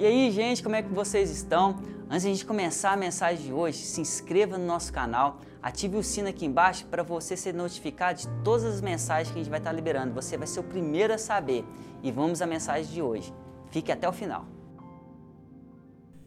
[0.00, 1.76] E aí, gente, como é que vocês estão?
[2.08, 5.98] Antes de a gente começar a mensagem de hoje, se inscreva no nosso canal, ative
[5.98, 9.50] o sino aqui embaixo para você ser notificado de todas as mensagens que a gente
[9.50, 10.14] vai estar liberando.
[10.14, 11.66] Você vai ser o primeiro a saber.
[12.02, 13.30] E vamos à mensagem de hoje.
[13.68, 14.46] Fique até o final.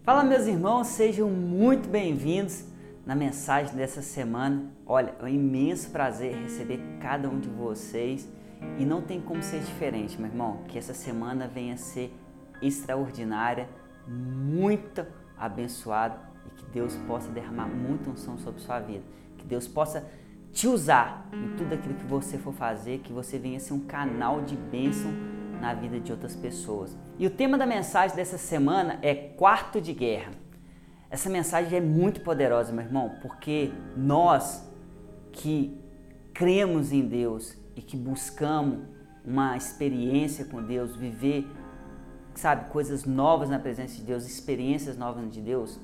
[0.04, 2.66] Fala, meus irmãos, sejam muito bem-vindos
[3.04, 4.72] na mensagem dessa semana.
[4.86, 8.30] Olha, é um imenso prazer receber cada um de vocês
[8.78, 12.16] e não tem como ser diferente, meu irmão, que essa semana venha ser
[12.66, 13.70] extraordinária,
[14.08, 15.06] muito
[15.38, 19.04] abençoada e que Deus possa derramar muita unção sobre sua vida.
[19.38, 20.06] Que Deus possa
[20.52, 24.42] te usar em tudo aquilo que você for fazer, que você venha ser um canal
[24.42, 25.12] de bênção
[25.60, 26.96] na vida de outras pessoas.
[27.18, 30.32] E o tema da mensagem dessa semana é quarto de guerra.
[31.10, 34.68] Essa mensagem é muito poderosa, meu irmão, porque nós
[35.32, 35.80] que
[36.34, 38.80] cremos em Deus e que buscamos
[39.24, 41.48] uma experiência com Deus, viver
[42.40, 45.80] sabe, coisas novas na presença de Deus, experiências novas de Deus.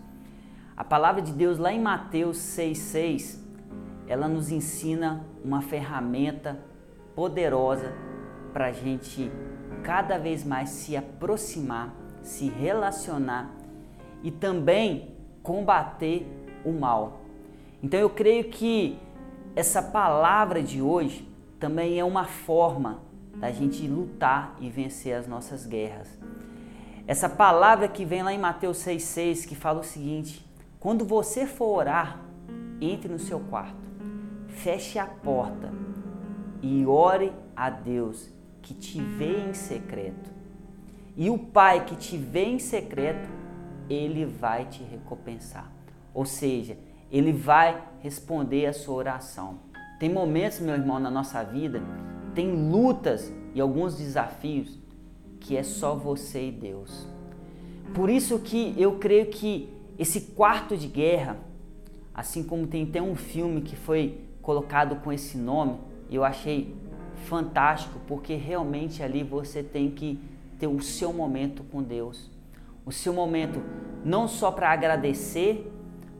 [0.75, 3.39] A palavra de Deus lá em Mateus 6,6,
[4.07, 6.59] ela nos ensina uma ferramenta
[7.15, 7.93] poderosa
[8.53, 9.31] para a gente
[9.83, 13.53] cada vez mais se aproximar, se relacionar
[14.23, 16.25] e também combater
[16.65, 17.21] o mal.
[17.81, 18.97] Então eu creio que
[19.55, 21.27] essa palavra de hoje
[21.59, 23.01] também é uma forma
[23.35, 26.17] da gente lutar e vencer as nossas guerras.
[27.09, 30.45] Essa palavra que vem lá em Mateus 6,6 que fala o seguinte:
[30.79, 32.19] quando você for orar,
[32.79, 33.89] entre no seu quarto,
[34.47, 35.73] feche a porta
[36.61, 38.29] e ore a Deus
[38.61, 40.29] que te vê em secreto.
[41.17, 43.27] E o Pai que te vê em secreto,
[43.89, 45.67] ele vai te recompensar.
[46.13, 46.77] Ou seja,
[47.11, 49.61] ele vai responder a sua oração.
[49.99, 51.81] Tem momentos, meu irmão, na nossa vida,
[52.35, 54.77] tem lutas e alguns desafios
[55.39, 57.07] que é só você e Deus.
[57.93, 61.37] Por isso que eu creio que esse quarto de guerra,
[62.13, 65.77] assim como tem até um filme que foi colocado com esse nome,
[66.09, 66.75] eu achei
[67.25, 70.19] fantástico, porque realmente ali você tem que
[70.57, 72.29] ter o seu momento com Deus.
[72.85, 73.61] O seu momento
[74.03, 75.71] não só para agradecer,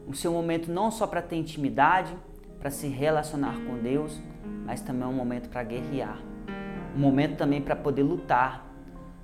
[0.06, 2.14] o seu momento não só para ter intimidade,
[2.58, 4.20] para se relacionar com Deus,
[4.66, 6.20] mas também é um momento para guerrear.
[6.94, 8.69] Um momento também para poder lutar,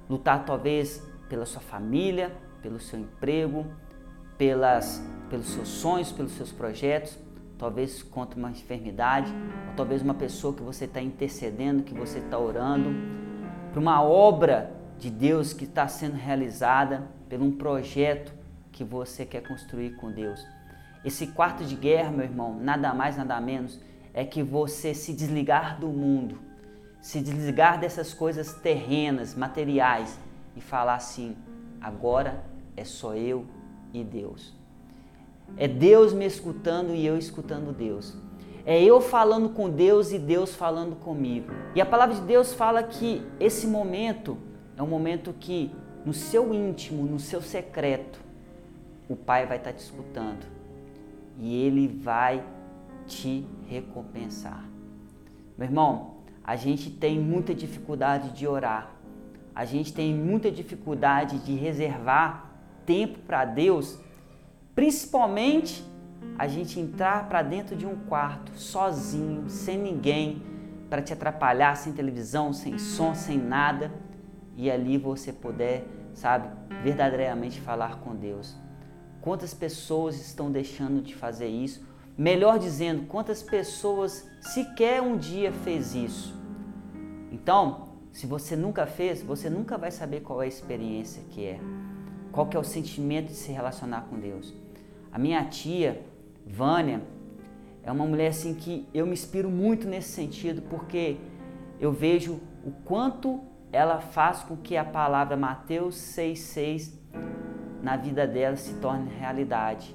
[0.09, 3.67] lutar talvez pela sua família, pelo seu emprego,
[4.39, 7.19] pelas, pelos seus sonhos, pelos seus projetos,
[7.59, 9.33] talvez contra uma enfermidade,
[9.69, 12.91] ou talvez uma pessoa que você está intercedendo, que você está orando,
[13.71, 18.33] para uma obra de Deus que está sendo realizada, por um projeto
[18.71, 20.41] que você quer construir com Deus.
[21.05, 23.81] Esse quarto de guerra, meu irmão, nada mais, nada menos,
[24.13, 26.39] é que você se desligar do mundo,
[27.01, 30.19] se desligar dessas coisas terrenas, materiais
[30.57, 31.37] e falar assim:
[31.81, 32.45] agora
[32.77, 33.47] é só eu
[33.93, 34.55] e Deus.
[35.57, 38.17] É Deus me escutando e eu escutando Deus.
[38.65, 41.53] É eu falando com Deus e Deus falando comigo.
[41.75, 44.37] E a palavra de Deus fala que esse momento
[44.77, 45.71] é um momento que
[46.05, 48.21] no seu íntimo, no seu secreto,
[49.09, 50.45] o Pai vai estar te escutando
[51.39, 52.45] e ele vai
[53.07, 54.65] te recompensar.
[55.57, 56.16] Meu irmão,
[56.47, 58.95] a gente tem muita dificuldade de orar,
[59.53, 62.53] a gente tem muita dificuldade de reservar
[62.87, 63.99] tempo para Deus,
[64.73, 65.85] principalmente
[66.39, 70.41] a gente entrar para dentro de um quarto sozinho, sem ninguém
[70.89, 73.91] para te atrapalhar, sem televisão, sem som, sem nada,
[74.57, 75.85] e ali você puder,
[76.15, 76.49] sabe,
[76.85, 78.57] verdadeiramente falar com Deus.
[79.21, 81.85] Quantas pessoas estão deixando de fazer isso?
[82.19, 86.35] Melhor dizendo, quantas pessoas sequer um dia fez isso?
[87.31, 91.61] Então, se você nunca fez, você nunca vai saber qual é a experiência que é.
[92.33, 94.55] Qual que é o sentimento de se relacionar com Deus.
[95.13, 96.03] A minha tia,
[96.47, 97.03] Vânia,
[97.83, 101.19] é uma mulher assim que eu me inspiro muito nesse sentido, porque
[101.79, 103.41] eu vejo o quanto
[103.71, 106.93] ela faz com que a palavra Mateus 6,6
[107.83, 109.95] na vida dela se torne realidade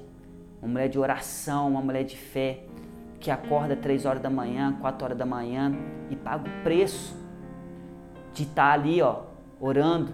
[0.62, 2.64] uma mulher de oração, uma mulher de fé,
[3.20, 5.74] que acorda três horas da manhã, quatro horas da manhã
[6.10, 7.16] e paga o preço
[8.34, 9.24] de estar tá ali, ó,
[9.60, 10.14] orando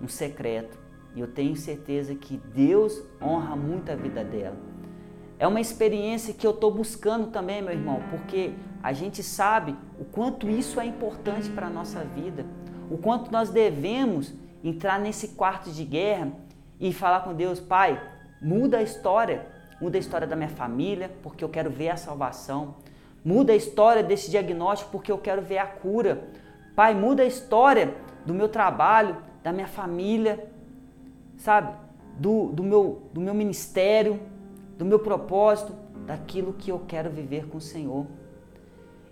[0.00, 0.78] no secreto.
[1.14, 4.56] E eu tenho certeza que Deus honra muito a vida dela.
[5.38, 8.52] É uma experiência que eu estou buscando também, meu irmão, porque
[8.82, 12.44] a gente sabe o quanto isso é importante para a nossa vida,
[12.90, 16.32] o quanto nós devemos entrar nesse quarto de guerra
[16.78, 18.00] e falar com Deus, Pai,
[18.40, 19.46] muda a história,
[19.80, 22.76] muda a história da minha família, porque eu quero ver a salvação.
[23.24, 26.28] Muda a história desse diagnóstico, porque eu quero ver a cura.
[26.74, 27.94] Pai, muda a história
[28.24, 30.50] do meu trabalho, da minha família.
[31.36, 31.74] sabe,
[32.18, 34.20] do, do, meu, do meu ministério,
[34.76, 35.74] do meu propósito,
[36.06, 38.06] daquilo que eu quero viver com o Senhor.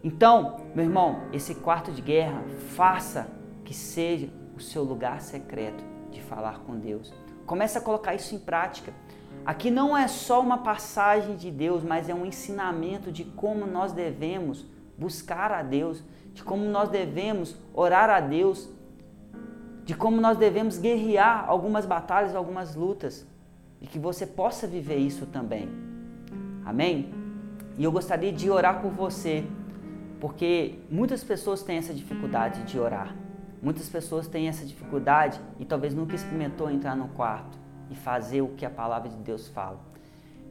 [0.02, 2.42] Então, meu irmão, esse quarto de guerra,
[2.76, 3.28] faça
[3.64, 7.12] que seja o seu lugar secreto de falar com Deus.
[7.46, 8.92] Comece a colocar isso em prática.
[9.48, 13.92] Aqui não é só uma passagem de Deus, mas é um ensinamento de como nós
[13.92, 14.66] devemos
[14.98, 16.04] buscar a Deus,
[16.34, 18.68] de como nós devemos orar a Deus,
[19.86, 23.26] de como nós devemos guerrear algumas batalhas, algumas lutas,
[23.80, 25.66] e que você possa viver isso também.
[26.62, 27.10] Amém?
[27.78, 29.46] E eu gostaria de orar por você,
[30.20, 33.16] porque muitas pessoas têm essa dificuldade de orar.
[33.62, 37.57] Muitas pessoas têm essa dificuldade e talvez nunca experimentou entrar no quarto
[37.90, 39.80] e fazer o que a palavra de Deus fala.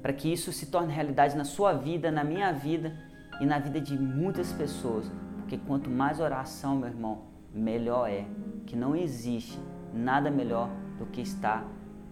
[0.02, 2.98] Para que isso se torne realidade na sua vida, na minha vida
[3.42, 5.12] e na vida de muitas pessoas.
[5.38, 7.22] Porque quanto mais oração, meu irmão,
[7.54, 8.26] melhor é.
[8.66, 9.60] Que não existe
[9.94, 11.66] nada melhor do que estar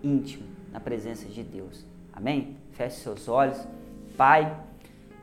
[0.03, 1.85] íntimo na presença de Deus.
[2.11, 2.57] Amém?
[2.71, 3.67] Feche seus olhos.
[4.17, 4.57] Pai,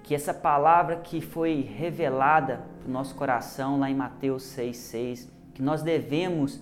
[0.03, 5.63] que essa palavra que foi revelada para o nosso coração lá em Mateus 6,6, que
[5.63, 6.61] nós devemos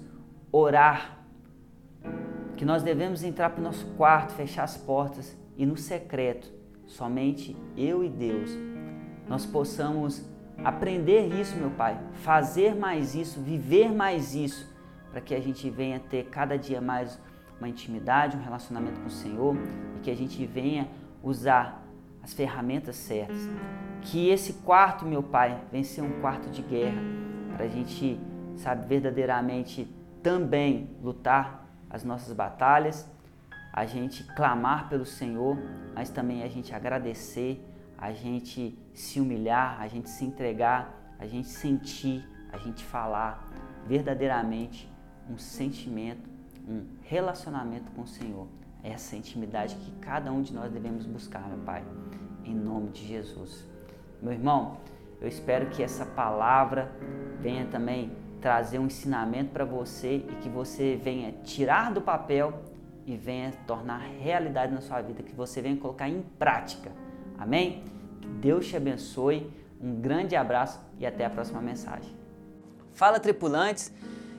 [0.52, 1.19] orar
[2.60, 6.52] que nós devemos entrar para o nosso quarto, fechar as portas e no secreto,
[6.86, 8.50] somente eu e Deus,
[9.26, 10.22] nós possamos
[10.62, 14.70] aprender isso, meu Pai, fazer mais isso, viver mais isso,
[15.10, 17.18] para que a gente venha ter cada dia mais
[17.58, 19.56] uma intimidade, um relacionamento com o Senhor
[19.96, 20.86] e que a gente venha
[21.22, 21.82] usar
[22.22, 23.38] as ferramentas certas.
[24.02, 27.00] Que esse quarto, meu Pai, venha ser um quarto de guerra,
[27.56, 28.20] para a gente,
[28.56, 29.88] sabe, verdadeiramente
[30.22, 33.10] também lutar as nossas batalhas,
[33.72, 35.56] a gente clamar pelo Senhor,
[35.94, 37.64] mas também a gente agradecer,
[37.98, 43.46] a gente se humilhar, a gente se entregar, a gente sentir, a gente falar
[43.87, 44.90] verdadeiramente
[45.28, 46.28] um sentimento,
[46.66, 48.46] um relacionamento com o Senhor.
[48.82, 51.84] Essa intimidade que cada um de nós devemos buscar, meu Pai,
[52.44, 53.66] em nome de Jesus.
[54.22, 54.78] Meu irmão,
[55.20, 56.90] eu espero que essa palavra
[57.40, 58.10] venha também
[58.40, 62.62] trazer um ensinamento para você e que você venha tirar do papel
[63.06, 66.90] e venha tornar realidade na sua vida, que você venha colocar em prática.
[67.38, 67.84] Amém?
[68.20, 69.50] Que Deus te abençoe.
[69.81, 72.14] Um grande abraço e até a próxima mensagem.
[72.92, 73.92] Fala tripulantes,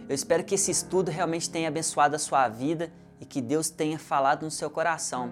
[0.07, 3.97] eu espero que esse estudo realmente tenha abençoado a sua vida e que Deus tenha
[3.97, 5.31] falado no seu coração.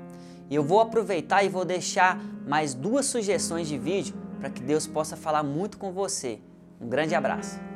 [0.49, 4.87] E eu vou aproveitar e vou deixar mais duas sugestões de vídeo para que Deus
[4.87, 6.39] possa falar muito com você.
[6.81, 7.68] Um grande abraço.